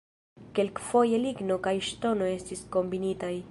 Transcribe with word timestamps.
Kelkfoje 0.59 1.19
ligno 1.27 1.59
kaj 1.69 1.75
ŝtono 1.91 2.33
estis 2.39 2.67
kombinitaj. 2.77 3.33